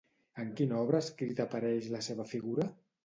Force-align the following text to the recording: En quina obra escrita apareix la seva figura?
En 0.43 0.53
quina 0.59 0.79
obra 0.85 1.01
escrita 1.07 1.45
apareix 1.49 1.91
la 1.97 2.01
seva 2.09 2.27
figura? 2.33 2.67